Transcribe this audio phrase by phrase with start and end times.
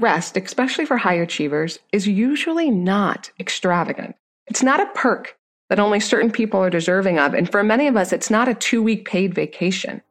[0.00, 4.16] rest, especially for high achievers, is usually not extravagant.
[4.46, 5.36] It's not a perk
[5.68, 7.34] that only certain people are deserving of.
[7.34, 10.02] And for many of us, it's not a two week paid vacation.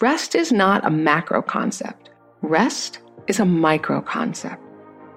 [0.00, 2.10] Rest is not a macro concept.
[2.42, 4.62] Rest is a micro concept.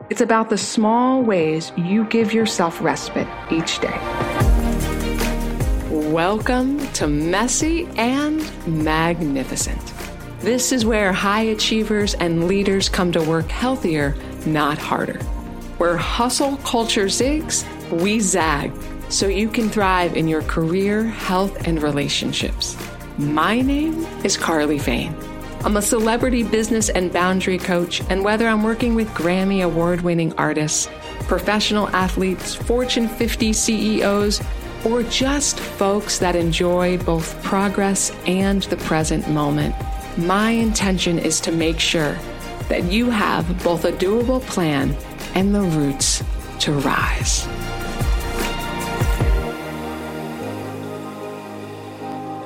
[0.10, 3.98] It's about the small ways you give yourself respite each day.
[5.90, 10.01] Welcome to Messy and Magnificent.
[10.42, 14.16] This is where high achievers and leaders come to work healthier,
[14.48, 15.20] not harder.
[15.78, 18.74] Where hustle culture zigs, we zag
[19.10, 22.76] so you can thrive in your career, health, and relationships.
[23.20, 25.16] My name is Carly Fain.
[25.64, 30.34] I'm a celebrity business and boundary coach, and whether I'm working with Grammy award winning
[30.40, 30.90] artists,
[31.28, 34.42] professional athletes, Fortune 50 CEOs,
[34.86, 39.76] or just folks that enjoy both progress and the present moment,
[40.18, 42.18] my intention is to make sure
[42.70, 44.96] that you have both a doable plan
[45.36, 46.24] and the roots
[46.60, 47.46] to rise.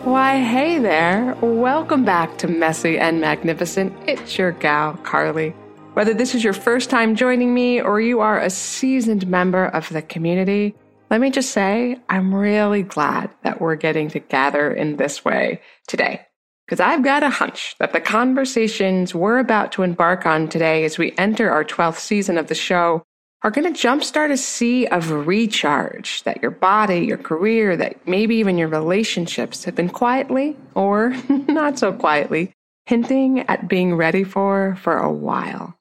[0.06, 1.36] Why, hey there.
[1.42, 3.92] Welcome back to Messy and Magnificent.
[4.08, 5.50] It's your gal, Carly.
[5.94, 9.90] Whether this is your first time joining me or you are a seasoned member of
[9.90, 10.76] the community,
[11.10, 15.62] let me just say I'm really glad that we're getting to gather in this way
[15.88, 16.26] today.
[16.66, 20.98] Because I've got a hunch that the conversations we're about to embark on today as
[20.98, 23.04] we enter our 12th season of the show
[23.44, 28.38] are going to jumpstart a sea of recharge that your body, your career, that maybe
[28.38, 32.52] even your relationships have been quietly or not so quietly
[32.88, 35.76] hinting at being ready for for a while.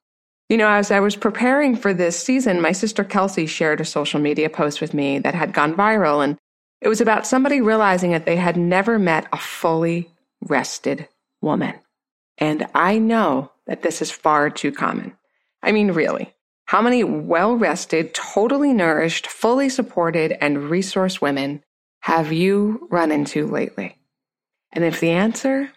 [0.50, 4.20] You know, as I was preparing for this season, my sister Kelsey shared a social
[4.20, 6.36] media post with me that had gone viral, and
[6.82, 10.10] it was about somebody realizing that they had never met a fully
[10.46, 11.08] rested
[11.40, 11.74] woman.
[12.38, 15.16] And I know that this is far too common.
[15.62, 16.34] I mean, really.
[16.66, 21.62] How many well rested, totally nourished, fully supported, and resourced women
[22.00, 23.98] have you run into lately?
[24.72, 25.70] And if the answer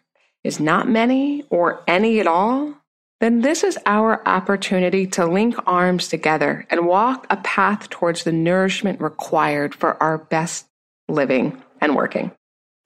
[0.44, 2.74] is not many or any at all,
[3.20, 8.32] then this is our opportunity to link arms together and walk a path towards the
[8.32, 10.68] nourishment required for our best
[11.08, 12.32] living and working.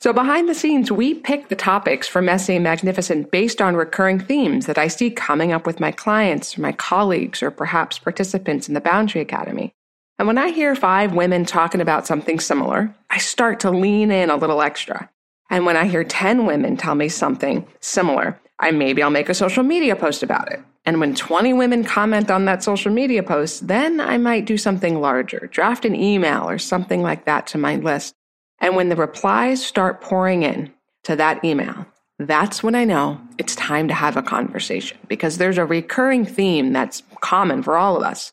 [0.01, 4.65] So behind the scenes, we pick the topics for Messy Magnificent based on recurring themes
[4.65, 8.81] that I see coming up with my clients, my colleagues, or perhaps participants in the
[8.81, 9.75] Boundary Academy.
[10.17, 14.31] And when I hear five women talking about something similar, I start to lean in
[14.31, 15.07] a little extra.
[15.51, 19.35] And when I hear 10 women tell me something similar, I maybe I'll make a
[19.35, 20.61] social media post about it.
[20.83, 24.99] And when 20 women comment on that social media post, then I might do something
[24.99, 28.15] larger, draft an email or something like that to my list
[28.61, 30.71] and when the replies start pouring in
[31.03, 31.85] to that email,
[32.19, 36.71] that's when I know it's time to have a conversation because there's a recurring theme
[36.71, 38.31] that's common for all of us.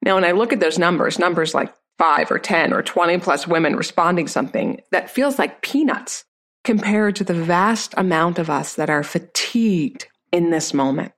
[0.00, 3.46] Now, when I look at those numbers, numbers like five or 10 or 20 plus
[3.46, 6.24] women responding something, that feels like peanuts
[6.64, 11.12] compared to the vast amount of us that are fatigued in this moment.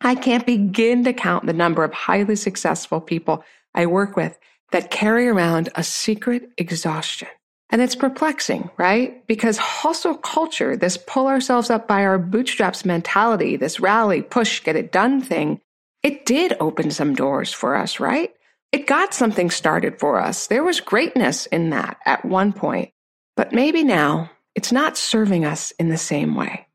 [0.00, 4.36] I can't begin to count the number of highly successful people I work with
[4.72, 7.28] that carry around a secret exhaustion
[7.72, 9.26] and it's perplexing, right?
[9.26, 14.76] Because hustle culture, this pull ourselves up by our bootstraps mentality, this rally, push, get
[14.76, 15.60] it done thing,
[16.02, 18.30] it did open some doors for us, right?
[18.72, 20.46] It got something started for us.
[20.46, 22.92] There was greatness in that at one point.
[23.36, 26.66] But maybe now it's not serving us in the same way.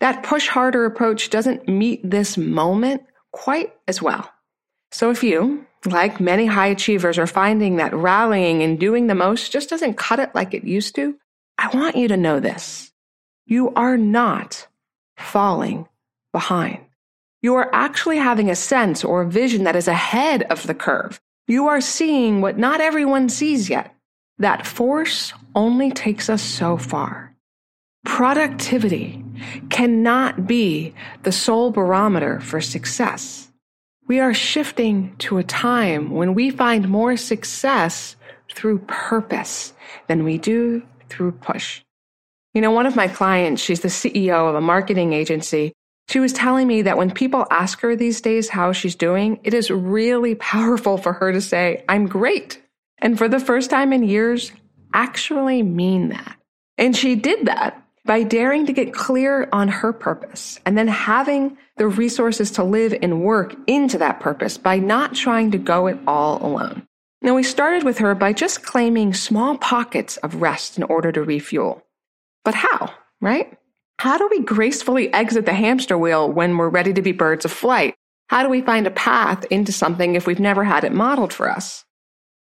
[0.00, 4.30] That push harder approach doesn't meet this moment quite as well.
[4.92, 9.52] So if you, like many high achievers, are finding that rallying and doing the most
[9.52, 11.16] just doesn't cut it like it used to,
[11.56, 12.92] I want you to know this.
[13.46, 14.66] You are not
[15.16, 15.88] falling
[16.32, 16.84] behind.
[17.40, 21.20] You are actually having a sense or a vision that is ahead of the curve.
[21.46, 23.94] You are seeing what not everyone sees yet.
[24.38, 27.34] That force only takes us so far.
[28.04, 29.24] Productivity
[29.70, 33.47] cannot be the sole barometer for success.
[34.08, 38.16] We are shifting to a time when we find more success
[38.50, 39.74] through purpose
[40.06, 41.82] than we do through push.
[42.54, 45.74] You know, one of my clients, she's the CEO of a marketing agency.
[46.08, 49.52] She was telling me that when people ask her these days how she's doing, it
[49.52, 52.62] is really powerful for her to say, I'm great.
[52.96, 54.52] And for the first time in years,
[54.94, 56.38] actually mean that.
[56.78, 61.58] And she did that by daring to get clear on her purpose and then having
[61.76, 65.98] the resources to live and work into that purpose by not trying to go it
[66.06, 66.86] all alone.
[67.20, 71.22] Now, we started with her by just claiming small pockets of rest in order to
[71.22, 71.84] refuel.
[72.44, 73.58] But how, right?
[73.98, 77.52] How do we gracefully exit the hamster wheel when we're ready to be birds of
[77.52, 77.94] flight?
[78.28, 81.50] How do we find a path into something if we've never had it modeled for
[81.50, 81.84] us?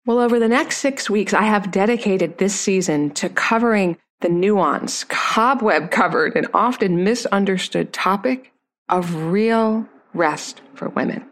[0.05, 5.03] Well, over the next six weeks, I have dedicated this season to covering the nuance,
[5.03, 8.51] cobweb covered, and often misunderstood topic
[8.89, 11.25] of real rest for women.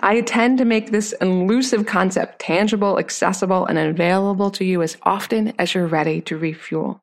[0.00, 5.52] I intend to make this elusive concept tangible, accessible, and available to you as often
[5.58, 7.00] as you're ready to refuel.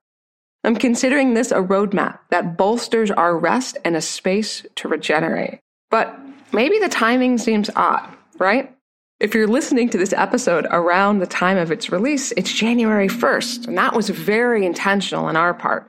[0.64, 5.60] I'm considering this a roadmap that bolsters our rest and a space to regenerate.
[5.90, 6.20] But
[6.54, 8.08] maybe the timing seems odd,
[8.38, 8.76] right?
[9.22, 13.68] If you're listening to this episode around the time of its release, it's January 1st,
[13.68, 15.88] and that was very intentional on our part.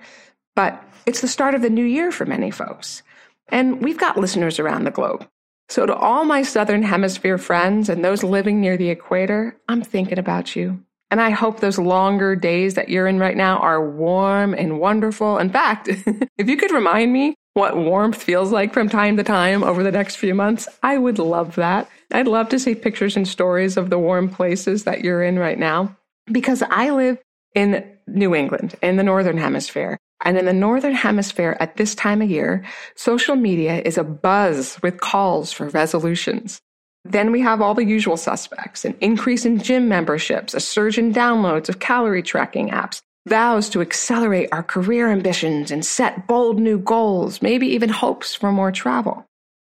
[0.55, 3.03] But it's the start of the new year for many folks.
[3.49, 5.27] And we've got listeners around the globe.
[5.71, 10.19] So, to all my Southern Hemisphere friends and those living near the equator, I'm thinking
[10.19, 10.85] about you.
[11.11, 15.39] And I hope those longer days that you're in right now are warm and wonderful.
[15.39, 15.89] In fact,
[16.37, 19.93] if you could remind me what warmth feels like from time to time over the
[19.93, 21.89] next few months, I would love that.
[22.11, 25.59] I'd love to see pictures and stories of the warm places that you're in right
[25.59, 25.97] now
[26.31, 27.19] because I live
[27.55, 29.99] in New England in the Northern Hemisphere.
[30.25, 32.65] And in the Northern Hemisphere at this time of year,
[32.95, 36.61] social media is a buzz with calls for resolutions.
[37.05, 41.13] Then we have all the usual suspects an increase in gym memberships, a surge in
[41.13, 46.79] downloads of calorie tracking apps, vows to accelerate our career ambitions and set bold new
[46.79, 49.27] goals, maybe even hopes for more travel.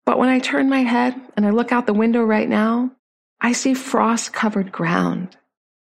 [0.06, 2.90] But when I turn my head and I look out the window right now,
[3.40, 5.36] I see frost covered ground.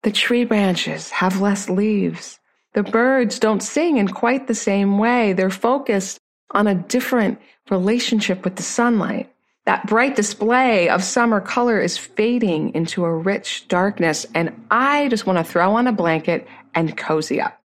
[0.03, 2.39] The tree branches have less leaves.
[2.73, 5.33] The birds don't sing in quite the same way.
[5.33, 6.19] They're focused
[6.53, 9.33] on a different relationship with the sunlight.
[9.67, 15.27] That bright display of summer color is fading into a rich darkness, and I just
[15.27, 17.61] want to throw on a blanket and cozy up.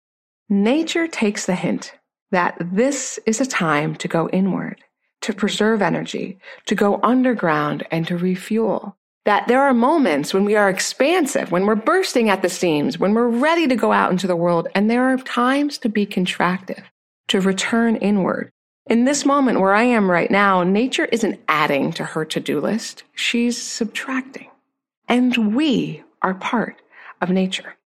[0.49, 1.93] Nature takes the hint
[2.31, 4.82] that this is a time to go inward,
[5.20, 8.96] to preserve energy, to go underground, and to refuel.
[9.25, 13.14] That there are moments when we are expansive, when we're bursting at the seams, when
[13.14, 16.82] we're ready to go out into the world, and there are times to be contractive,
[17.28, 18.50] to return inward.
[18.87, 22.58] In this moment where I am right now, nature isn't adding to her to do
[22.58, 24.50] list, she's subtracting.
[25.08, 26.82] And we are part
[27.20, 27.76] of nature.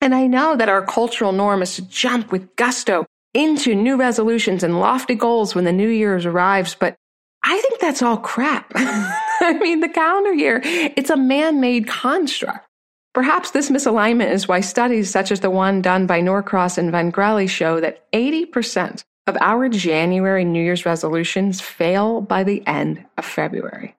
[0.00, 3.04] And I know that our cultural norm is to jump with gusto
[3.34, 6.96] into new resolutions and lofty goals when the new year arrives, but
[7.42, 8.72] I think that's all crap.
[8.74, 12.66] I mean, the calendar year, it's a man made construct.
[13.12, 17.48] Perhaps this misalignment is why studies such as the one done by Norcross and Vangarelli
[17.48, 23.96] show that 80% of our January New Year's resolutions fail by the end of February.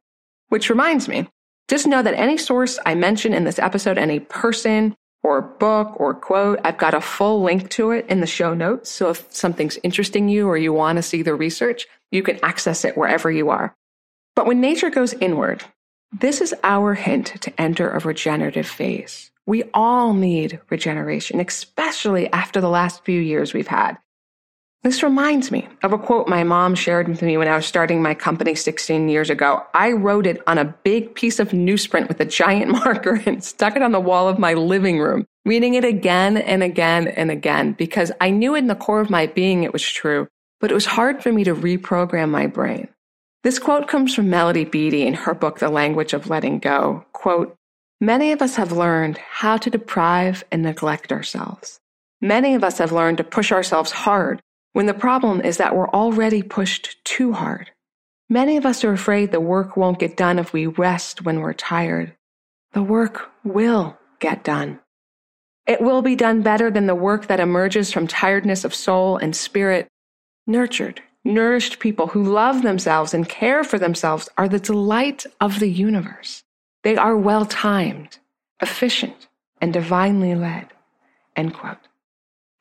[0.50, 1.28] Which reminds me,
[1.68, 6.14] just know that any source I mention in this episode, any person, or book or
[6.14, 8.90] quote, I've got a full link to it in the show notes.
[8.90, 12.84] So if something's interesting you or you want to see the research, you can access
[12.84, 13.76] it wherever you are.
[14.36, 15.64] But when nature goes inward,
[16.12, 19.32] this is our hint to enter a regenerative phase.
[19.46, 23.98] We all need regeneration, especially after the last few years we've had.
[24.84, 28.02] This reminds me of a quote my mom shared with me when I was starting
[28.02, 29.64] my company 16 years ago.
[29.76, 33.76] I wrote it on a big piece of newsprint with a giant marker and stuck
[33.76, 37.74] it on the wall of my living room, reading it again and again and again
[37.74, 40.28] because I knew in the core of my being it was true,
[40.60, 42.88] but it was hard for me to reprogram my brain.
[43.44, 47.06] This quote comes from Melody Beattie in her book, The Language of Letting Go.
[47.14, 47.56] Quote,
[48.00, 51.80] Many of us have learned how to deprive and neglect ourselves.
[52.20, 54.42] Many of us have learned to push ourselves hard
[54.74, 57.72] when the problem is that we're already pushed too hard.
[58.30, 61.54] Many of us are afraid the work won't get done if we rest when we're
[61.54, 62.16] tired.
[62.74, 64.80] The work will get done.
[65.68, 69.36] It will be done better than the work that emerges from tiredness of soul and
[69.36, 69.88] spirit.
[70.48, 75.70] Nurtured, nourished people who love themselves and care for themselves are the delight of the
[75.70, 76.44] universe.
[76.84, 78.18] They are well timed,
[78.62, 79.28] efficient,
[79.60, 80.68] and divinely led.
[81.36, 81.78] End quote.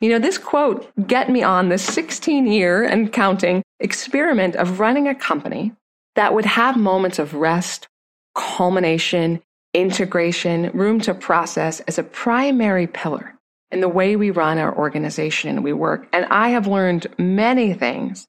[0.00, 5.08] You know, this quote get me on this 16 year and counting experiment of running
[5.08, 5.72] a company
[6.14, 7.86] that would have moments of rest,
[8.34, 9.42] culmination,
[9.74, 13.34] integration, room to process as a primary pillar
[13.70, 16.08] in the way we run our organization and we work.
[16.12, 18.26] And I have learned many things.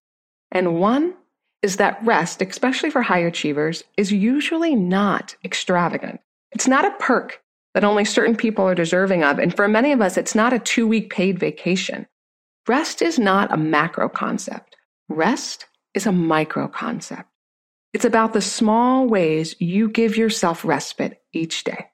[0.51, 1.13] And one
[1.61, 6.19] is that rest, especially for high achievers, is usually not extravagant.
[6.51, 7.41] It's not a perk
[7.73, 9.39] that only certain people are deserving of.
[9.39, 12.07] And for many of us, it's not a two week paid vacation.
[12.67, 14.75] Rest is not a macro concept.
[15.09, 17.29] Rest is a micro concept.
[17.93, 21.87] It's about the small ways you give yourself respite each day.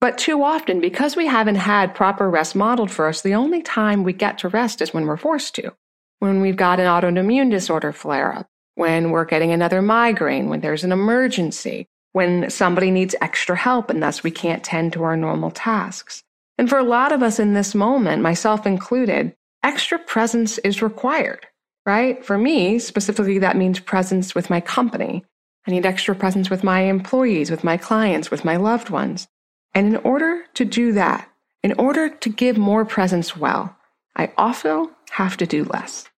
[0.00, 4.02] But too often, because we haven't had proper rest modeled for us, the only time
[4.02, 5.72] we get to rest is when we're forced to.
[6.18, 10.84] When we've got an autoimmune disorder flare up, when we're getting another migraine, when there's
[10.84, 15.50] an emergency, when somebody needs extra help and thus we can't tend to our normal
[15.50, 16.22] tasks.
[16.58, 21.46] And for a lot of us in this moment, myself included, extra presence is required,
[21.86, 22.24] right?
[22.24, 25.24] For me, specifically, that means presence with my company.
[25.66, 29.28] I need extra presence with my employees, with my clients, with my loved ones.
[29.74, 31.28] And in order to do that,
[31.62, 33.76] in order to give more presence well,
[34.16, 36.08] I also have to do less.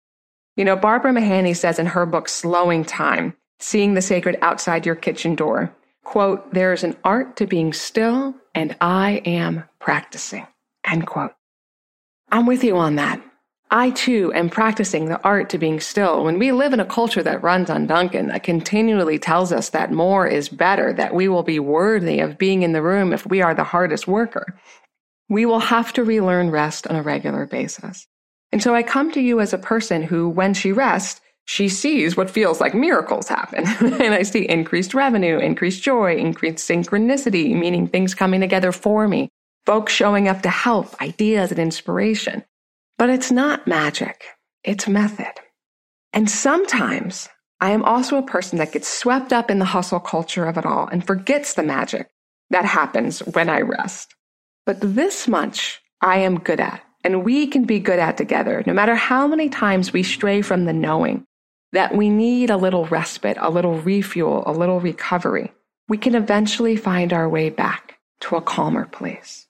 [0.56, 4.94] You know, Barbara Mahany says in her book, Slowing Time, Seeing the Sacred Outside Your
[4.94, 5.74] Kitchen Door,
[6.04, 10.46] quote, there is an art to being still and I am practicing,
[10.84, 11.32] end quote.
[12.30, 13.22] I'm with you on that.
[13.70, 16.22] I too am practicing the art to being still.
[16.22, 19.90] When we live in a culture that runs on Dunkin, that continually tells us that
[19.90, 23.42] more is better, that we will be worthy of being in the room if we
[23.42, 24.58] are the hardest worker,
[25.28, 28.06] we will have to relearn rest on a regular basis.
[28.52, 32.16] And so I come to you as a person who, when she rests, she sees
[32.16, 33.66] what feels like miracles happen.
[34.00, 39.28] and I see increased revenue, increased joy, increased synchronicity, meaning things coming together for me,
[39.66, 42.44] folks showing up to help, ideas and inspiration.
[42.96, 44.24] But it's not magic,
[44.62, 45.32] it's method.
[46.12, 47.28] And sometimes
[47.60, 50.66] I am also a person that gets swept up in the hustle culture of it
[50.66, 52.08] all and forgets the magic
[52.50, 54.14] that happens when I rest.
[54.64, 58.72] But this much I am good at and we can be good at together, no
[58.72, 61.26] matter how many times we stray from the knowing
[61.74, 65.52] that we need a little respite, a little refuel, a little recovery.
[65.88, 69.46] We can eventually find our way back to a calmer place.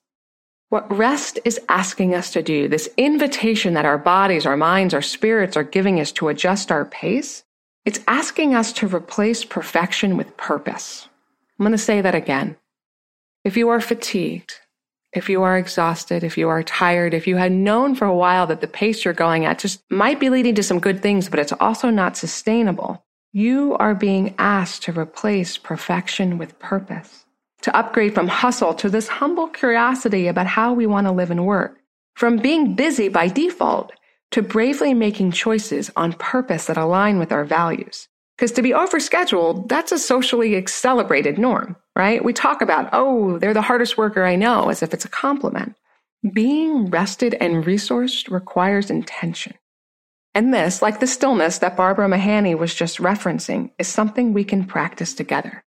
[0.71, 5.03] What rest is asking us to do, this invitation that our bodies, our minds, our
[5.03, 7.45] spirits are giving us to adjust our pace,
[7.85, 11.09] it's asking us to replace perfection with purpose.
[11.59, 12.57] I'm going to say that again.
[13.45, 14.61] If you are fatigued,
[15.15, 18.47] if you are exhausted, if you are tired, if you had known for a while
[18.49, 21.39] that the pace you're going at just might be leading to some good things, but
[21.39, 27.25] it's also not sustainable, you are being asked to replace perfection with purpose,
[27.63, 31.47] to upgrade from hustle to this humble curiosity about how we want to live and
[31.47, 31.79] work,
[32.17, 33.93] from being busy by default
[34.33, 38.09] to bravely making choices on purpose that align with our values.
[38.37, 42.25] Because to be overscheduled, that's a socially celebrated norm, right?
[42.25, 45.77] We talk about, oh, they're the hardest worker I know as if it's a compliment.
[46.33, 49.55] Being rested and resourced requires intention.
[50.35, 54.65] And this, like the stillness that Barbara Mahany was just referencing, is something we can
[54.65, 55.63] practice together.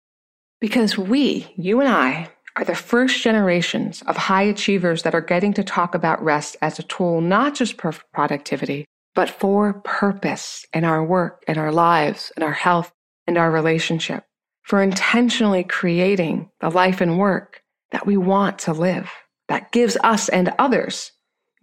[0.59, 5.53] Because we, you and I, are the first generations of high achievers that are getting
[5.53, 10.83] to talk about rest as a tool not just for productivity, but for purpose in
[10.83, 12.91] our work, in our lives, in our health,
[13.27, 14.23] and our relationship,
[14.67, 19.09] for intentionally creating the life and work that we want to live,
[19.47, 21.13] that gives us and others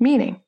[0.00, 0.40] meaning.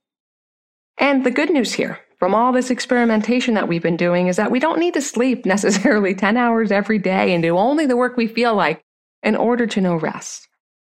[0.99, 4.51] And the good news here from all this experimentation that we've been doing is that
[4.51, 8.17] we don't need to sleep necessarily 10 hours every day and do only the work
[8.17, 8.83] we feel like
[9.23, 10.49] in order to know rest.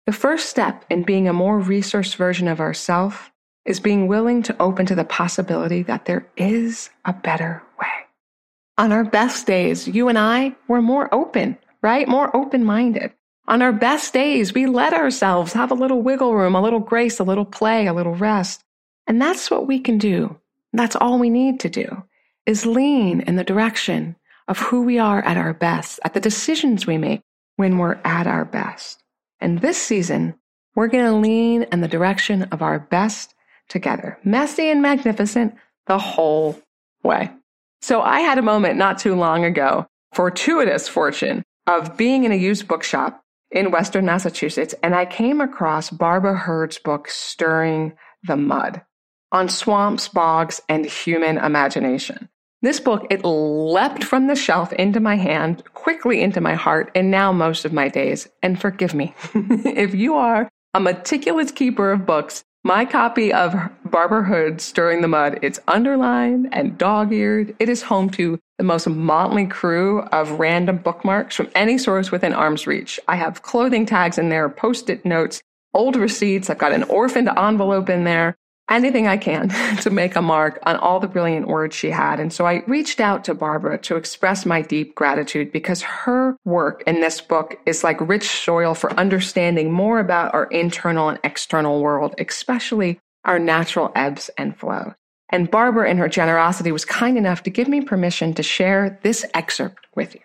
[0.05, 3.31] The first step in being a more resource version of ourself
[3.65, 7.61] is being willing to open to the possibility that there is a better.
[8.79, 12.07] On our best days, you and I, we're more open, right?
[12.07, 13.11] More open minded.
[13.45, 17.19] On our best days, we let ourselves have a little wiggle room, a little grace,
[17.19, 18.63] a little play, a little rest.
[19.05, 20.39] And that's what we can do.
[20.71, 22.03] That's all we need to do
[22.45, 24.15] is lean in the direction
[24.47, 27.21] of who we are at our best, at the decisions we make
[27.57, 29.03] when we're at our best.
[29.41, 30.35] And this season,
[30.73, 33.35] we're going to lean in the direction of our best
[33.67, 35.53] together, messy and magnificent
[35.85, 36.57] the whole
[37.03, 37.29] way.
[37.81, 42.35] So I had a moment not too long ago, fortuitous fortune of being in a
[42.35, 43.21] used bookshop
[43.51, 47.93] in Western Massachusetts, and I came across Barbara Hurd's book, Stirring
[48.23, 48.81] the Mud,
[49.31, 52.29] on swamps, bogs, and human imagination.
[52.61, 57.09] This book, it leapt from the shelf into my hand, quickly into my heart, and
[57.09, 58.27] now most of my days.
[58.43, 64.21] And forgive me, if you are a meticulous keeper of books, my copy of Barbara
[64.21, 67.55] Hurd Stirring the Mud, it's underlined and dog-eared.
[67.57, 72.31] It is home to the most motley crew of random bookmarks from any source within
[72.31, 72.99] arm's reach.
[73.07, 75.41] I have clothing tags in there, post-it notes,
[75.73, 76.47] old receipts.
[76.47, 78.35] I've got an orphaned envelope in there
[78.69, 79.49] anything I can
[79.81, 82.19] to make a mark on all the brilliant words she had.
[82.19, 86.83] And so I reached out to Barbara to express my deep gratitude because her work
[86.87, 91.81] in this book is like rich soil for understanding more about our internal and external
[91.81, 94.93] world, especially our natural ebbs and flows.
[95.29, 99.25] And Barbara, in her generosity, was kind enough to give me permission to share this
[99.33, 100.21] excerpt with you.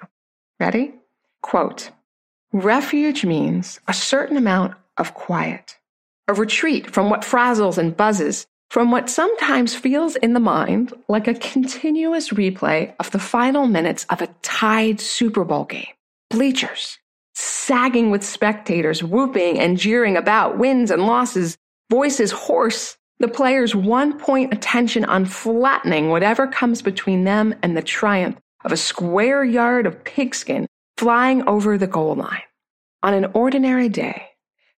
[0.59, 0.95] Ready?
[1.43, 1.91] Quote,
[2.53, 5.77] refuge means a certain amount of quiet
[6.29, 11.29] a retreat from what frazzles and buzzes, from what sometimes feels in the mind like
[11.29, 15.87] a continuous replay of the final minutes of a tied Super Bowl game.
[16.31, 16.99] Bleachers,
[17.35, 21.57] sagging with spectators whooping and jeering about wins and losses,
[21.91, 27.83] voices hoarse, the players' one point attention on flattening whatever comes between them and the
[27.83, 30.67] triumph of a square yard of pigskin
[30.97, 32.43] flying over the goal line.
[33.03, 34.31] On an ordinary day,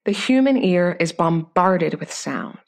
[0.06, 2.58] the human ear is bombarded with sound.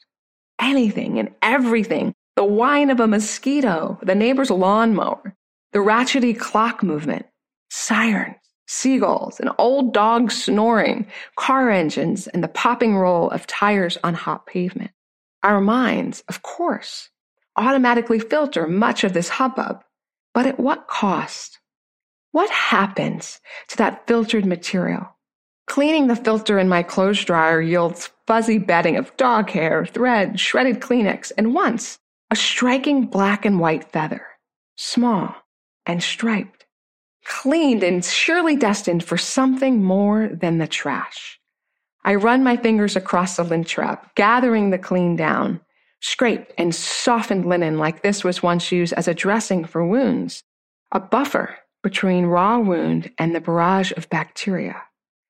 [0.59, 5.35] Anything and everything the whine of a mosquito, the neighbor's lawnmower,
[5.73, 7.25] the ratchety clock movement,
[7.69, 11.05] sirens, seagulls, an old dog snoring,
[11.35, 14.91] car engines, and the popping roll of tires on hot pavement.
[15.43, 17.09] Our minds, of course,
[17.57, 19.83] automatically filter much of this hubbub,
[20.33, 21.59] but at what cost?
[22.31, 25.15] What happens to that filtered material?
[25.69, 30.79] Cleaning the filter in my clothes dryer yields fuzzy bedding of dog hair, thread, shredded
[30.79, 31.99] Kleenex, and once
[32.31, 34.25] a striking black and white feather,
[34.77, 35.35] small
[35.85, 36.65] and striped,
[37.23, 41.39] cleaned and surely destined for something more than the trash.
[42.03, 45.61] I run my fingers across the lint trap, gathering the clean down.
[46.01, 50.43] Scraped and softened linen like this was once used as a dressing for wounds,
[50.91, 54.81] a buffer between raw wound and the barrage of bacteria.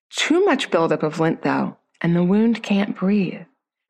[0.09, 3.41] Too much buildup of lint, though, and the wound can't breathe.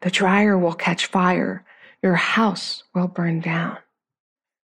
[0.02, 1.64] The dryer will catch fire.
[2.02, 3.78] Your house will burn down.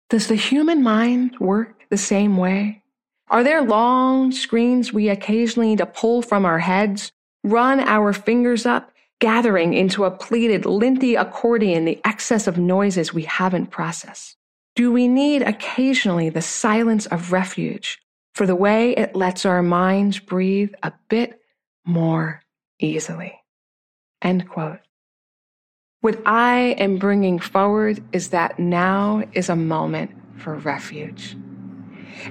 [0.10, 2.84] Does the human mind work the same way?
[3.30, 7.12] Are there long screens we occasionally need to pull from our heads
[7.44, 13.24] run our fingers up, gathering into a pleated, linty accordion the excess of noises we
[13.24, 14.36] haven't processed?
[14.76, 18.00] Do we need occasionally the silence of refuge
[18.36, 21.41] for the way it lets our minds breathe a bit
[21.86, 22.42] more
[22.80, 23.40] easily?
[24.22, 24.80] End quote.
[26.02, 31.36] What I am bringing forward is that now is a moment for refuge.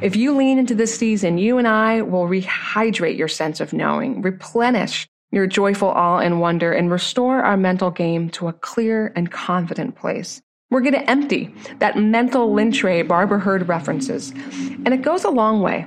[0.03, 4.23] If you lean into this season, you and I will rehydrate your sense of knowing,
[4.23, 9.31] replenish your joyful awe and wonder, and restore our mental game to a clear and
[9.31, 10.43] confident place.
[10.71, 14.31] We're going to empty that mental lint tray Barbara Hurd references.
[14.85, 15.87] And it goes a long way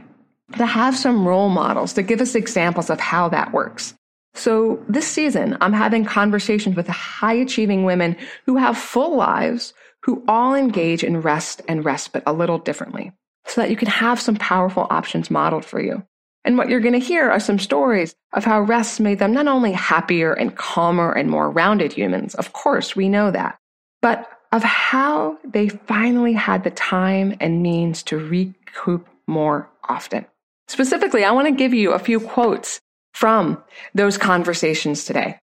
[0.57, 3.93] to have some role models to give us examples of how that works.
[4.35, 10.23] So this season, I'm having conversations with high achieving women who have full lives, who
[10.27, 13.13] all engage in rest and respite a little differently
[13.45, 16.03] so that you can have some powerful options modeled for you.
[16.45, 19.47] And what you're going to hear are some stories of how rest made them not
[19.47, 23.57] only happier and calmer and more rounded humans, of course, we know that,
[24.01, 30.25] but of how they finally had the time and means to recoup more often.
[30.67, 32.79] Specifically, I want to give you a few quotes
[33.13, 35.37] from those conversations today.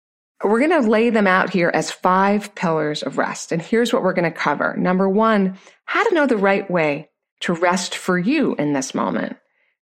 [0.43, 3.51] We're going to lay them out here as five pillars of rest.
[3.51, 4.77] And here's what we're going to cover.
[4.77, 7.09] Number one, how to know the right way
[7.41, 9.37] to rest for you in this moment.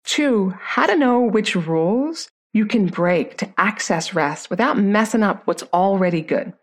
[0.06, 5.46] Two, how to know which rules you can break to access rest without messing up
[5.46, 6.54] what's already good.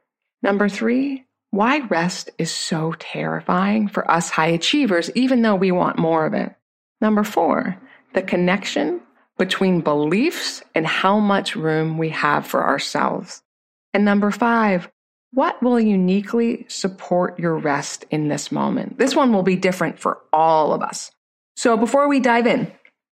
[0.42, 5.98] Number three, why rest is so terrifying for us high achievers, even though we want
[5.98, 6.54] more of it.
[7.00, 7.80] Number four,
[8.16, 9.00] the connection
[9.38, 13.42] between beliefs and how much room we have for ourselves.
[13.94, 14.90] And number five,
[15.32, 18.98] what will uniquely support your rest in this moment?
[18.98, 21.10] This one will be different for all of us.
[21.56, 22.72] So before we dive in,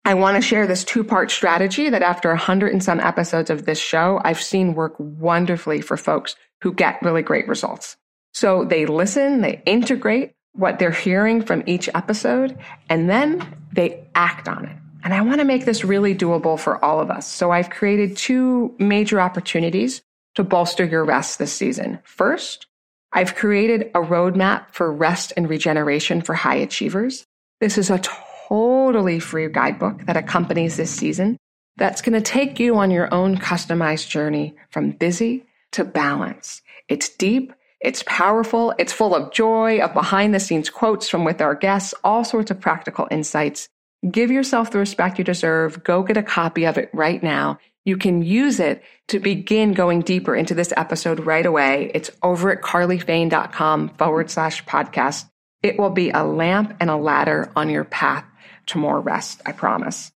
[0.04, 3.50] I want to share this two part strategy that after a hundred and some episodes
[3.50, 7.96] of this show, I've seen work wonderfully for folks who get really great results.
[8.34, 12.58] So they listen, they integrate what they're hearing from each episode,
[12.88, 14.76] and then they act on it.
[15.04, 17.26] And I want to make this really doable for all of us.
[17.26, 20.02] So I've created two major opportunities
[20.34, 22.00] to bolster your rest this season.
[22.04, 22.66] First,
[23.12, 27.24] I've created a roadmap for rest and regeneration for high achievers.
[27.60, 28.00] This is a
[28.48, 31.38] totally free guidebook that accompanies this season
[31.76, 36.60] that's going to take you on your own customized journey from busy to balance.
[36.88, 41.40] It's deep, it's powerful, it's full of joy, of behind the scenes quotes from with
[41.40, 43.68] our guests, all sorts of practical insights.
[44.08, 45.82] Give yourself the respect you deserve.
[45.82, 47.58] Go get a copy of it right now.
[47.84, 51.90] You can use it to begin going deeper into this episode right away.
[51.94, 55.28] It's over at carlyfane.com forward slash podcast.
[55.62, 58.24] It will be a lamp and a ladder on your path
[58.66, 60.12] to more rest, I promise.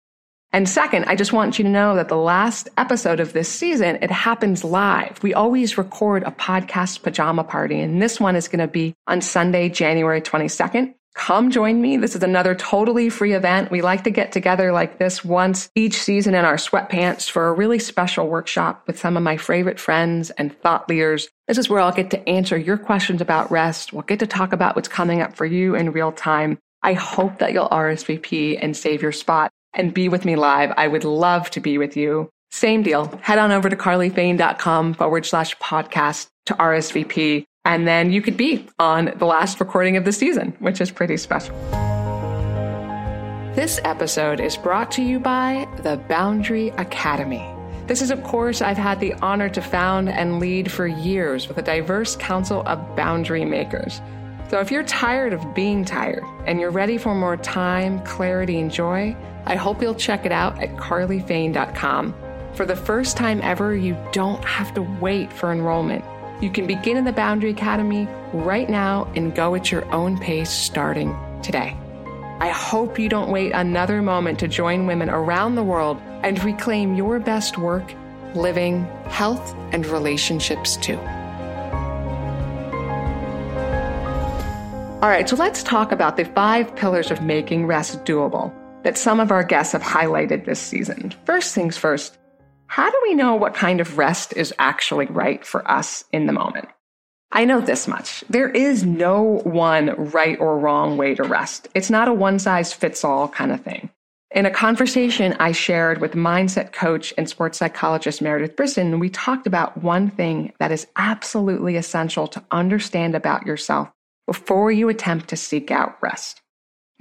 [0.52, 3.98] And second, I just want you to know that the last episode of this season,
[4.02, 5.22] it happens live.
[5.22, 9.20] We always record a podcast pajama party, and this one is going to be on
[9.20, 11.98] Sunday, January 22nd come join me.
[11.98, 13.70] This is another totally free event.
[13.70, 17.52] We like to get together like this once each season in our sweatpants for a
[17.52, 21.28] really special workshop with some of my favorite friends and thought leaders.
[21.46, 23.92] This is where I'll get to answer your questions about rest.
[23.92, 26.56] We'll get to talk about what's coming up for you in real time.
[26.83, 30.72] I hope that you'll RSVP and save your spot and be with me live.
[30.78, 32.30] I would love to be with you.
[32.50, 33.04] Same deal.
[33.22, 37.44] Head on over to carlyfane.com forward slash podcast to RSVP.
[37.70, 41.16] And then you could be on the last recording of the season, which is pretty
[41.16, 41.54] special.
[43.54, 47.48] This episode is brought to you by the Boundary Academy.
[47.87, 51.59] This is a course I've had the honor to found and lead for years with
[51.59, 54.00] a diverse council of boundary makers.
[54.48, 58.72] So if you're tired of being tired and you're ready for more time, clarity, and
[58.72, 62.16] joy, I hope you'll check it out at carlyfane.com.
[62.54, 66.04] For the first time ever, you don't have to wait for enrollment.
[66.40, 70.50] You can begin in the Boundary Academy right now and go at your own pace
[70.50, 71.76] starting today.
[72.40, 76.94] I hope you don't wait another moment to join women around the world and reclaim
[76.94, 77.92] your best work,
[78.35, 80.96] living, health, and relationships too.
[85.03, 88.50] All right, so let's talk about the five pillars of making rest doable
[88.83, 91.12] that some of our guests have highlighted this season.
[91.26, 92.16] First things first,
[92.70, 96.33] how do we know what kind of rest is actually right for us in the
[96.33, 96.68] moment?
[97.33, 98.22] I know this much.
[98.30, 101.66] There is no one right or wrong way to rest.
[101.74, 103.90] It's not a one size fits all kind of thing.
[104.30, 109.48] In a conversation I shared with mindset coach and sports psychologist Meredith Brisson, we talked
[109.48, 113.90] about one thing that is absolutely essential to understand about yourself
[114.28, 116.39] before you attempt to seek out rest.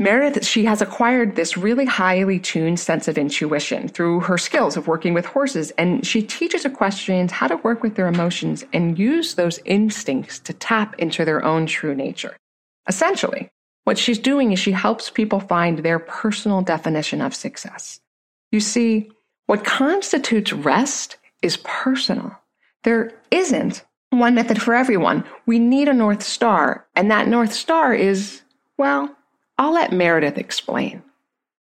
[0.01, 4.87] Meredith, she has acquired this really highly tuned sense of intuition through her skills of
[4.87, 9.35] working with horses, and she teaches equestrians how to work with their emotions and use
[9.35, 12.37] those instincts to tap into their own true nature.
[12.87, 13.49] Essentially,
[13.83, 17.99] what she's doing is she helps people find their personal definition of success.
[18.53, 19.11] You see,
[19.47, 22.39] what constitutes rest is personal.
[22.85, 25.25] There isn't one method for everyone.
[25.45, 28.43] We need a North Star, and that North Star is,
[28.77, 29.13] well,
[29.59, 31.03] I'll let Meredith explain.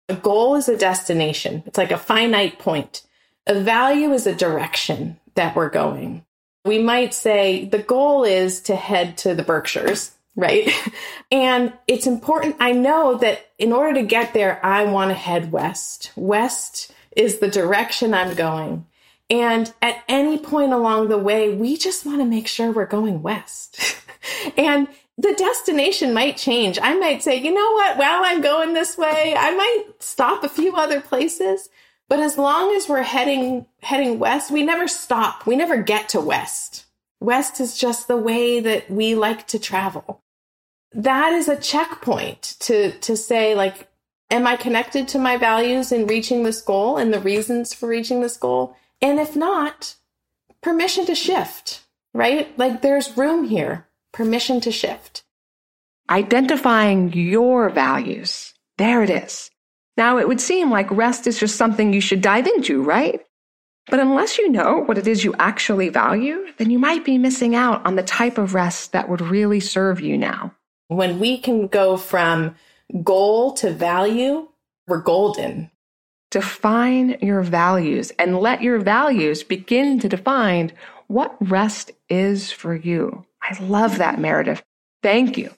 [0.09, 3.03] A goal is a destination, it's like a finite point.
[3.47, 6.25] A value is a direction that we're going.
[6.65, 10.73] We might say the goal is to head to the Berkshires, right?
[11.31, 12.57] and it's important.
[12.59, 16.11] I know that in order to get there, I want to head west.
[16.17, 18.87] West is the direction I'm going.
[19.31, 23.23] And at any point along the way, we just want to make sure we're going
[23.23, 23.79] west.
[24.57, 26.79] and the destination might change.
[26.83, 30.48] I might say, you know what, while I'm going this way, I might stop a
[30.48, 31.68] few other places.
[32.09, 35.46] But as long as we're heading heading west, we never stop.
[35.46, 36.85] We never get to west.
[37.20, 40.20] West is just the way that we like to travel.
[40.92, 43.88] That is a checkpoint to to say like
[44.31, 48.20] am I connected to my values in reaching this goal and the reasons for reaching
[48.20, 48.77] this goal?
[49.00, 49.94] And if not,
[50.61, 52.57] permission to shift, right?
[52.59, 55.24] Like there's room here permission to shift.
[56.09, 58.55] Identifying your values.
[58.79, 59.50] There it is.
[59.96, 63.20] Now, it would seem like rest is just something you should dive into, right?
[63.90, 67.55] But unless you know what it is you actually value, then you might be missing
[67.55, 70.55] out on the type of rest that would really serve you now.
[70.88, 72.55] When we can go from
[73.03, 74.48] goal to value,
[74.87, 75.70] we're golden.
[76.31, 80.72] Define your values and let your values begin to define
[81.07, 83.24] what rest is for you.
[83.45, 84.63] I love that, Meredith.
[85.03, 85.51] Thank you.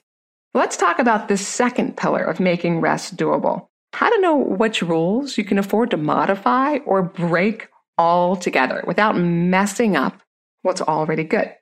[0.53, 3.67] Let's talk about the second pillar of making rest doable.
[3.93, 9.95] How to know which rules you can afford to modify or break altogether without messing
[9.95, 10.21] up
[10.63, 11.53] what's already good.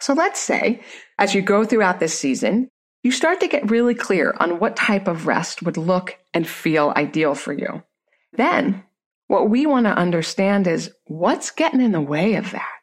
[0.00, 0.80] So let's say,
[1.18, 2.68] as you go throughout this season,
[3.02, 6.92] you start to get really clear on what type of rest would look and feel
[6.96, 7.82] ideal for you.
[8.32, 8.82] Then,
[9.28, 12.75] what we want to understand is what's getting in the way of that.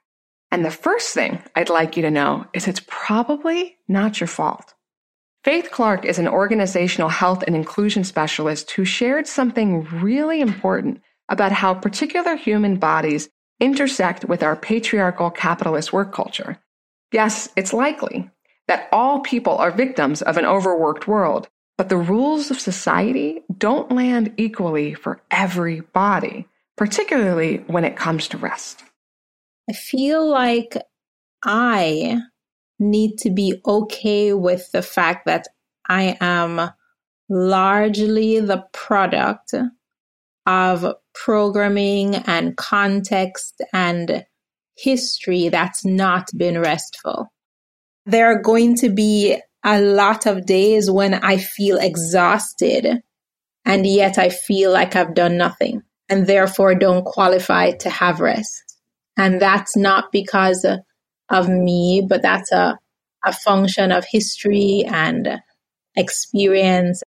[0.54, 4.76] And the first thing I'd like you to know is it's probably not your fault.
[5.44, 11.52] Faith Clark is an organizational health and inclusion specialist who shared something really important about
[11.52, 16.60] how particular human bodies intersect with our patriarchal capitalist work culture.
[17.12, 18.30] Yes, it's likely
[18.68, 23.92] that all people are victims of an overworked world, but the rules of society don't
[23.92, 28.84] land equally for every body, particularly when it comes to rest.
[29.70, 30.76] I feel like
[31.44, 32.20] I
[32.80, 35.48] need to be okay with the fact that
[35.88, 36.70] I am
[37.30, 39.54] largely the product
[40.46, 44.26] of programming and context and
[44.76, 47.32] history that's not been restful.
[48.06, 53.02] There are going to be a lot of days when I feel exhausted
[53.66, 58.73] and yet I feel like I've done nothing and therefore don't qualify to have rest.
[59.18, 60.66] And that's not because
[61.30, 62.78] of me, but that's a,
[63.24, 65.40] a function of history and
[65.96, 67.02] experience.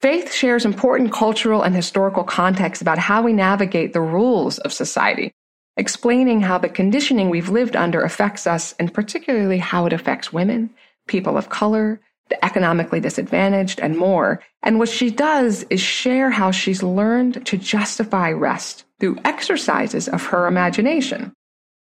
[0.00, 5.30] Faith shares important cultural and historical context about how we navigate the rules of society,
[5.76, 10.70] explaining how the conditioning we've lived under affects us and particularly how it affects women,
[11.06, 12.00] people of color,
[12.32, 14.40] the economically disadvantaged, and more.
[14.62, 20.24] And what she does is share how she's learned to justify rest through exercises of
[20.26, 21.34] her imagination.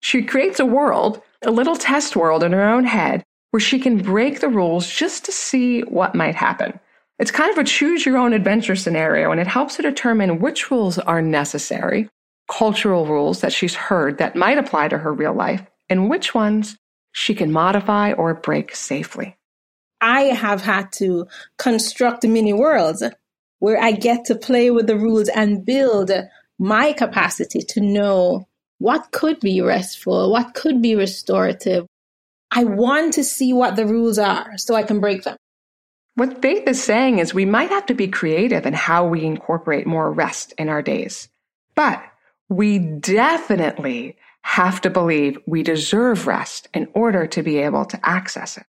[0.01, 4.01] She creates a world, a little test world in her own head, where she can
[4.01, 6.79] break the rules just to see what might happen.
[7.19, 10.71] It's kind of a choose your own adventure scenario, and it helps her determine which
[10.71, 12.09] rules are necessary,
[12.49, 16.75] cultural rules that she's heard that might apply to her real life, and which ones
[17.11, 19.35] she can modify or break safely.
[20.01, 23.03] I have had to construct mini worlds
[23.59, 26.11] where I get to play with the rules and build
[26.57, 31.85] my capacity to know what could be restful, what could be restorative.
[32.51, 35.37] I want to see what the rules are so I can break them.
[36.15, 39.85] What Faith is saying is we might have to be creative in how we incorporate
[39.85, 41.29] more rest in our days.
[41.75, 42.03] But
[42.49, 48.57] we definitely have to believe we deserve rest in order to be able to access
[48.57, 48.65] it.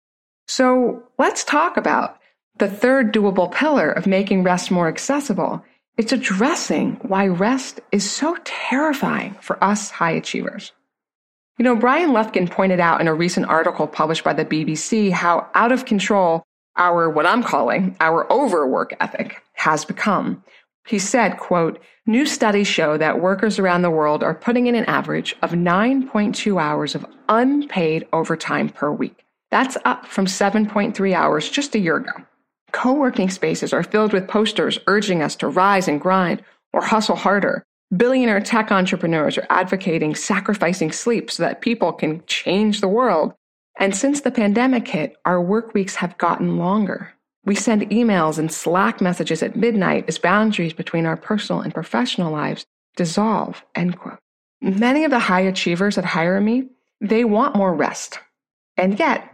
[0.50, 2.18] So let's talk about
[2.56, 5.64] the third doable pillar of making rest more accessible.
[5.96, 10.72] It's addressing why rest is so terrifying for us high achievers.
[11.56, 15.46] You know, Bryan Lufkin pointed out in a recent article published by the BBC how
[15.54, 16.42] out of control
[16.76, 20.42] our, what I'm calling, our overwork ethic has become.
[20.84, 24.86] He said, quote, new studies show that workers around the world are putting in an
[24.86, 29.24] average of 9.2 hours of unpaid overtime per week.
[29.50, 32.12] That's up from 7.3 hours just a year ago.
[32.72, 37.16] Co working spaces are filled with posters urging us to rise and grind or hustle
[37.16, 37.64] harder.
[37.96, 43.34] Billionaire tech entrepreneurs are advocating sacrificing sleep so that people can change the world.
[43.78, 47.12] And since the pandemic hit, our work weeks have gotten longer.
[47.44, 52.30] We send emails and Slack messages at midnight as boundaries between our personal and professional
[52.30, 53.64] lives dissolve.
[53.74, 54.18] End quote.
[54.60, 56.68] Many of the high achievers that hire me,
[57.00, 58.20] they want more rest.
[58.76, 59.26] And yet,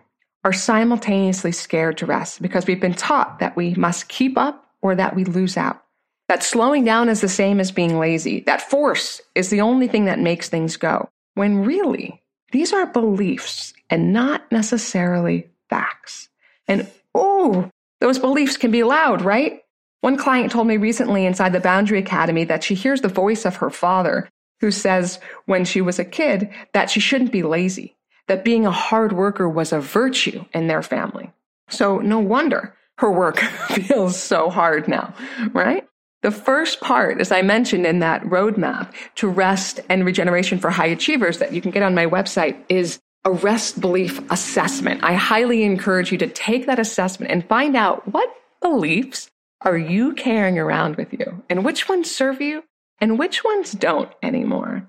[0.46, 4.94] are simultaneously scared to rest because we've been taught that we must keep up or
[4.94, 5.82] that we lose out.
[6.28, 8.44] That slowing down is the same as being lazy.
[8.46, 11.09] That force is the only thing that makes things go.
[11.35, 16.28] When really, these are beliefs and not necessarily facts.
[16.68, 17.68] And oh,
[18.00, 19.64] those beliefs can be loud, right?
[20.02, 23.56] One client told me recently inside the Boundary Academy that she hears the voice of
[23.56, 24.28] her father
[24.61, 27.95] who says when she was a kid that she shouldn't be lazy
[28.29, 31.33] that being a hard worker was a virtue in their family.
[31.69, 35.15] So no wonder her work feels so hard now,
[35.53, 35.87] right?
[36.23, 40.87] The first part, as I mentioned in that roadmap to rest and regeneration for high
[40.87, 45.05] achievers that you can get on my website is a rest belief assessment.
[45.05, 48.29] I highly encourage you to take that assessment and find out what
[48.62, 49.31] beliefs
[49.62, 52.65] are you carrying around with you and which ones serve you
[53.01, 54.89] and which ones don't anymore.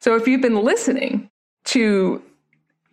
[0.00, 1.30] So if you've been listening
[1.66, 2.22] to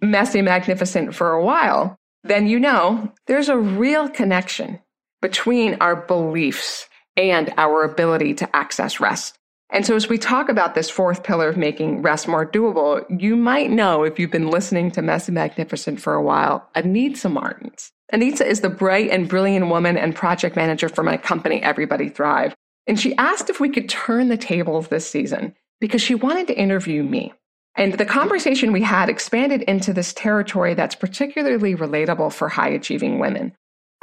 [0.01, 4.79] messy magnificent for a while, then you know there's a real connection
[5.21, 9.37] between our beliefs and our ability to access rest.
[9.69, 13.37] And so, as we talk about this fourth pillar of making rest more doable, you
[13.37, 17.91] might know if you've been listening to Messy Magnificent for a while, Anita Martins.
[18.11, 22.53] Anita is the bright and brilliant woman and project manager for my company, Everybody Thrive.
[22.85, 26.57] And she asked if we could turn the tables this season because she wanted to
[26.57, 27.33] interview me.
[27.75, 33.19] And the conversation we had expanded into this territory that's particularly relatable for high achieving
[33.19, 33.53] women.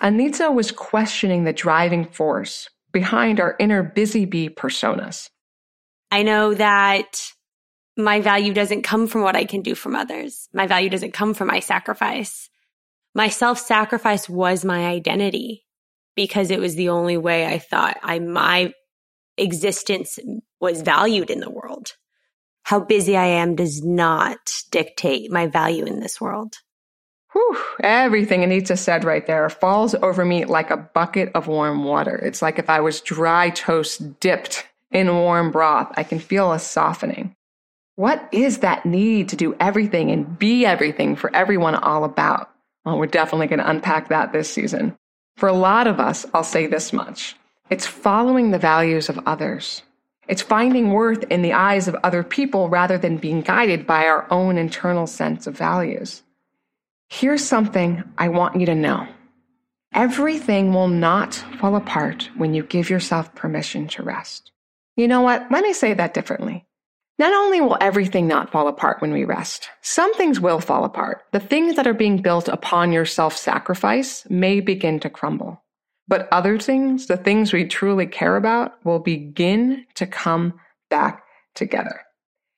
[0.01, 5.29] Anita was questioning the driving force behind our inner busy bee personas.
[6.11, 7.21] I know that
[7.97, 10.49] my value doesn't come from what I can do from others.
[10.55, 12.49] My value doesn't come from my sacrifice.
[13.15, 15.65] My self sacrifice was my identity
[16.15, 18.73] because it was the only way I thought I, my
[19.37, 20.19] existence
[20.61, 21.93] was valued in the world
[22.69, 24.37] how busy I am does not
[24.71, 26.57] dictate my value in this world.
[27.33, 32.15] Whew, everything Anita said right there falls over me like a bucket of warm water.
[32.17, 36.59] It's like if I was dry toast dipped in warm broth, I can feel a
[36.59, 37.35] softening.
[37.97, 42.51] What is that need to do everything and be everything for everyone all about?
[42.85, 44.95] Well, we're definitely going to unpack that this season.
[45.39, 47.35] For a lot of us, I'll say this much.
[47.71, 49.81] It's following the values of others.
[50.29, 54.31] It's finding worth in the eyes of other people rather than being guided by our
[54.31, 56.23] own internal sense of values.
[57.09, 59.09] Here's something I want you to know.
[59.95, 64.53] Everything will not fall apart when you give yourself permission to rest.
[64.97, 65.51] You know what?
[65.51, 66.67] Let me say that differently.
[67.19, 71.25] Not only will everything not fall apart when we rest, some things will fall apart.
[71.33, 75.63] The things that are being built upon your self sacrifice may begin to crumble.
[76.09, 80.59] But other things, the things we truly care about, will begin to come
[80.91, 81.23] back
[81.55, 82.01] together.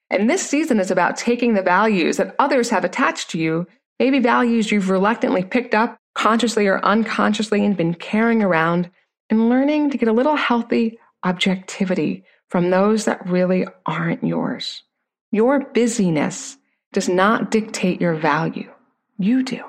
[0.08, 3.66] And this season is about taking the values that others have attached to you,
[3.98, 8.90] maybe values you've reluctantly picked up consciously or unconsciously and been carrying around,
[9.28, 14.82] and learning to get a little healthy objectivity from those that really aren't yours.
[15.30, 16.56] Your busyness
[16.92, 18.70] does not dictate your value.
[19.18, 19.62] You do.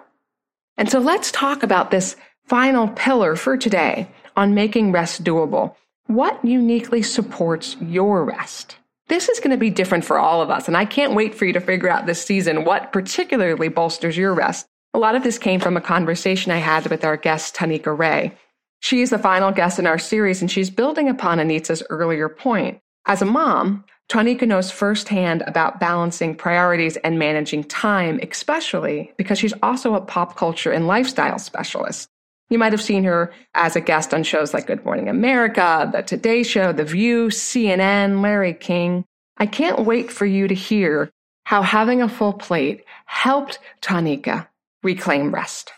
[0.77, 2.15] And so let's talk about this
[2.45, 5.75] final pillar for today on making rest doable.
[6.07, 8.77] What uniquely supports your rest?
[9.07, 11.45] This is going to be different for all of us, and I can't wait for
[11.45, 14.65] you to figure out this season what particularly bolsters your rest.
[14.93, 18.33] A lot of this came from a conversation I had with our guest, Tanika Ray.
[18.79, 22.79] She is the final guest in our series, and she's building upon Anita's earlier point.
[23.05, 29.53] As a mom, Tanika knows firsthand about balancing priorities and managing time, especially because she's
[29.63, 32.09] also a pop culture and lifestyle specialist.
[32.51, 36.01] You might have seen her as a guest on shows like Good Morning America, The
[36.01, 39.05] Today Show, The View, CNN, Larry King.
[39.37, 41.09] I can't wait for you to hear
[41.45, 44.49] how having a full plate helped Tanika
[44.83, 45.71] reclaim rest.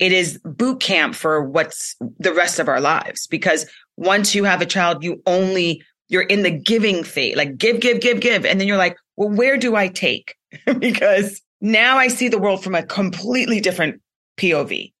[0.00, 3.64] It is boot camp for what's the rest of our lives because
[3.96, 8.00] once you have a child you only you're in the giving phase like give give
[8.00, 8.44] give give.
[8.44, 10.34] And then you're like well where do i take?
[10.78, 14.00] Because now i see the world from a completely different
[14.36, 14.92] pov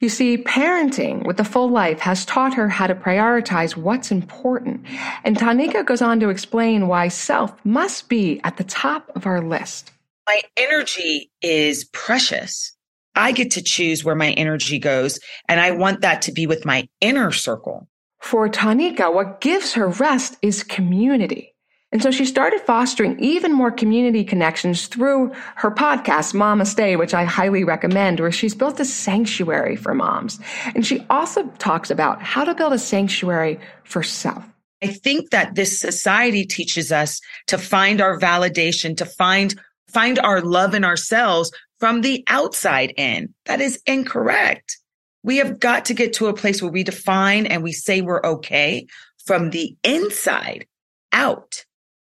[0.00, 4.84] you see, parenting with a full life has taught her how to prioritize what's important.
[5.24, 9.42] And Tanika goes on to explain why self must be at the top of our
[9.42, 9.92] list.
[10.26, 12.74] My energy is precious.
[13.14, 15.18] I get to choose where my energy goes.
[15.48, 17.86] And I want that to be with my inner circle.
[18.20, 21.54] For Tanika, what gives her rest is community.
[21.92, 27.14] And so she started fostering even more community connections through her podcast, Mama Stay, which
[27.14, 30.38] I highly recommend, where she's built a sanctuary for moms.
[30.74, 34.44] And she also talks about how to build a sanctuary for self.
[34.82, 40.40] I think that this society teaches us to find our validation, to find find our
[40.40, 41.50] love in ourselves
[41.80, 43.34] from the outside in.
[43.46, 44.78] That is incorrect.
[45.24, 48.24] We have got to get to a place where we define and we say we're
[48.24, 48.86] okay
[49.26, 50.66] from the inside
[51.12, 51.64] out.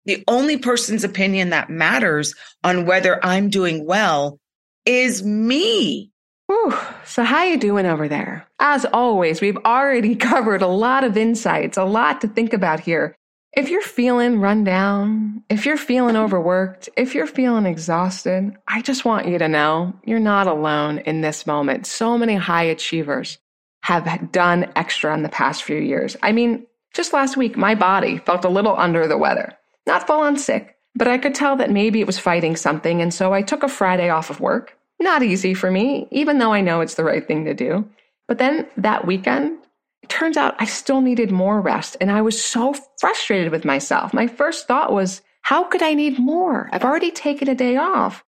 [0.08, 4.40] The only person's opinion that matters on whether I'm doing well
[4.86, 6.12] is me.
[6.48, 6.74] Whew.
[7.04, 8.48] So how you doing over there?
[8.58, 13.18] As always, we've already covered a lot of insights, a lot to think about here.
[13.52, 19.04] If you're feeling run down, if you're feeling overworked, if you're feeling exhausted, I just
[19.04, 21.86] want you to know you're not alone in this moment.
[21.86, 23.40] So many high achievers
[23.82, 26.16] have done extra in the past few years.
[26.24, 29.58] I mean, just last week, my body felt a little under the weather.
[29.88, 33.14] Not full on sick, but I could tell that maybe it was fighting something, and
[33.14, 34.78] so I took a Friday off of work.
[35.00, 37.88] Not easy for me, even though I know it's the right thing to do.
[38.28, 39.60] But then that weekend,
[40.04, 44.14] it turns out I still needed more rest and I was so frustrated with myself.
[44.14, 46.70] My first thought was, how could I need more?
[46.74, 48.24] I've already taken a day off.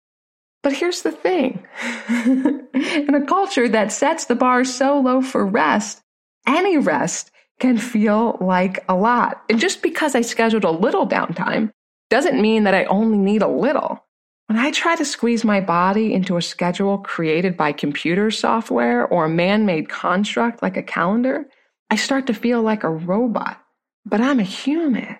[0.61, 1.65] But here's the thing
[2.09, 6.01] in a culture that sets the bar so low for rest,
[6.45, 9.43] any rest can feel like a lot.
[9.49, 11.71] And just because I scheduled a little downtime
[12.09, 14.03] doesn't mean that I only need a little.
[14.47, 19.25] When I try to squeeze my body into a schedule created by computer software or
[19.25, 21.45] a man made construct like a calendar,
[21.91, 23.61] I start to feel like a robot,
[24.05, 25.17] but I'm a human.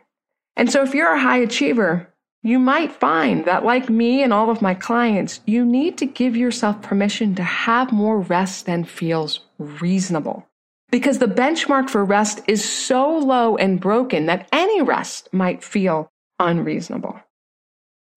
[0.55, 4.49] And so if you're a high achiever, you might find that, like me and all
[4.49, 9.41] of my clients, you need to give yourself permission to have more rest than feels
[9.59, 10.48] reasonable.
[10.91, 16.11] Because the benchmark for rest is so low and broken that any rest might feel
[16.39, 17.19] unreasonable.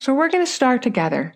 [0.00, 1.34] So we're going to start together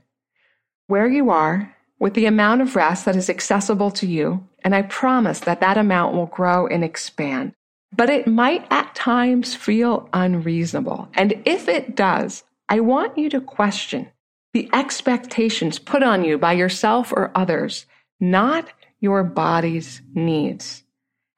[0.86, 4.82] where you are with the amount of rest that is accessible to you, and I
[4.82, 7.52] promise that that amount will grow and expand.
[7.94, 11.08] But it might at times feel unreasonable.
[11.14, 14.08] And if it does, I want you to question
[14.52, 17.86] the expectations put on you by yourself or others,
[18.18, 18.68] not
[19.00, 20.82] your body's needs.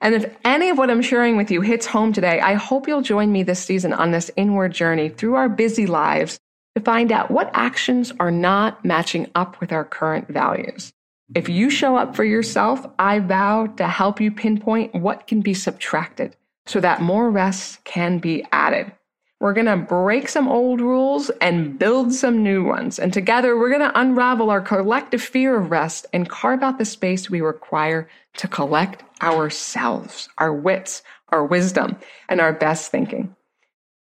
[0.01, 3.03] And if any of what I'm sharing with you hits home today, I hope you'll
[3.03, 6.39] join me this season on this inward journey through our busy lives
[6.77, 10.93] to find out what actions are not matching up with our current values.
[11.35, 15.53] If you show up for yourself, I vow to help you pinpoint what can be
[15.53, 16.37] subtracted
[16.67, 18.93] so that more rest can be added.
[19.41, 22.99] We're going to break some old rules and build some new ones.
[22.99, 26.85] And together, we're going to unravel our collective fear of rest and carve out the
[26.85, 28.09] space we require
[28.39, 31.97] to collect ourselves, our wits, our wisdom,
[32.29, 33.37] and our best thinking.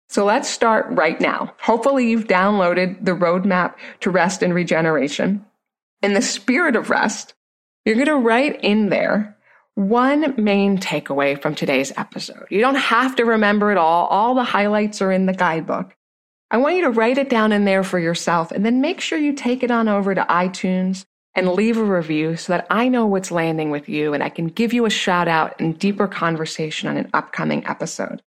[0.10, 1.54] So let's start right now.
[1.60, 5.46] Hopefully, you've downloaded the roadmap to rest and regeneration.
[6.02, 7.34] In the spirit of rest,
[7.84, 9.37] you're going to write in there
[9.78, 12.48] one main takeaway from today's episode.
[12.50, 14.08] You don't have to remember it all.
[14.08, 15.96] All the highlights are in the guidebook.
[16.50, 19.20] I want you to write it down in there for yourself and then make sure
[19.20, 21.06] you take it on over to iTunes
[21.36, 24.48] and leave a review so that I know what's landing with you and I can
[24.48, 28.24] give you a shout out and deeper conversation on an upcoming episode.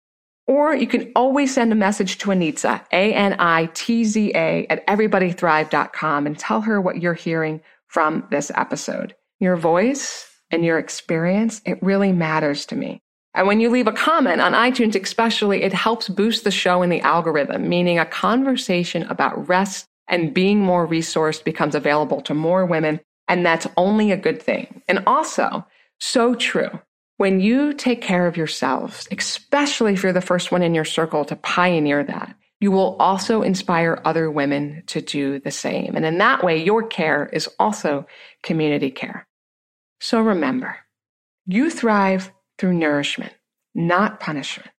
[0.48, 6.80] Or you can always send a message to Anitza, A-N-I-T-Z-A at everybodythrive.com and tell her
[6.80, 9.14] what you're hearing from this episode.
[9.38, 13.00] Your voice and your experience, it really matters to me.
[13.34, 16.88] And when you leave a comment on iTunes, especially, it helps boost the show in
[16.88, 22.64] the algorithm, meaning a conversation about rest and being more resourced becomes available to more
[22.64, 23.00] women.
[23.28, 24.82] And that's only a good thing.
[24.88, 25.66] And also,
[26.00, 26.80] so true.
[27.18, 31.24] When you take care of yourselves, especially if you're the first one in your circle
[31.26, 35.94] to pioneer that, you will also inspire other women to do the same.
[35.94, 38.06] And in that way, your care is also
[38.42, 39.26] community care.
[40.00, 40.76] So remember,
[41.46, 43.32] you thrive through nourishment,
[43.74, 44.70] not punishment.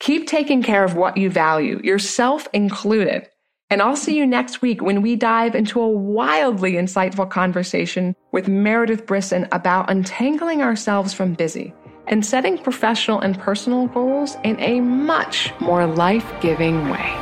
[0.00, 3.28] Keep taking care of what you value, yourself included.
[3.70, 8.48] And I'll see you next week when we dive into a wildly insightful conversation with
[8.48, 11.72] Meredith Brisson about untangling ourselves from busy
[12.08, 17.16] and setting professional and personal goals in a much more life giving way.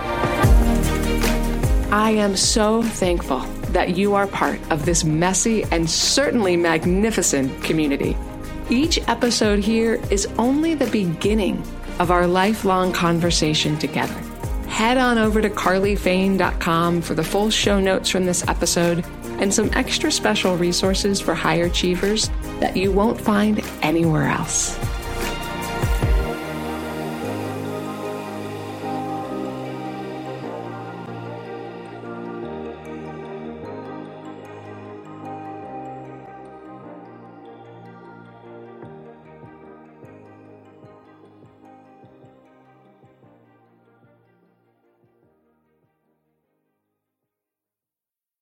[1.93, 8.17] I am so thankful that you are part of this messy and certainly magnificent community.
[8.69, 11.63] Each episode here is only the beginning
[11.99, 14.15] of our lifelong conversation together.
[14.69, 19.05] Head on over to carlyfane.com for the full show notes from this episode
[19.41, 24.79] and some extra special resources for high achievers that you won't find anywhere else.